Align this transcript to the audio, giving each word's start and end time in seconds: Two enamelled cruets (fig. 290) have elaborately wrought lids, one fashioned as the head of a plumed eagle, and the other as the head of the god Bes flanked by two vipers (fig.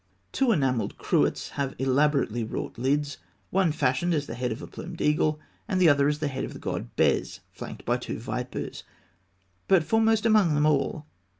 Two 0.31 0.51
enamelled 0.51 0.97
cruets 0.97 1.49
(fig. 1.49 1.57
290) 1.57 1.61
have 1.61 1.75
elaborately 1.87 2.43
wrought 2.43 2.75
lids, 2.79 3.19
one 3.51 3.71
fashioned 3.71 4.15
as 4.15 4.25
the 4.25 4.33
head 4.33 4.51
of 4.51 4.59
a 4.59 4.65
plumed 4.65 4.99
eagle, 4.99 5.39
and 5.67 5.79
the 5.79 5.89
other 5.89 6.07
as 6.07 6.17
the 6.17 6.27
head 6.27 6.43
of 6.43 6.53
the 6.53 6.59
god 6.59 6.95
Bes 6.95 7.39
flanked 7.51 7.85
by 7.85 7.97
two 7.97 8.17
vipers 8.17 8.83
(fig. 9.69 9.83